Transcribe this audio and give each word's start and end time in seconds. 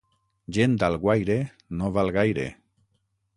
Gent 0.57 0.77
d'Alguaire 0.83 1.37
no 1.83 1.91
val 1.99 2.11
gaire. 2.17 2.49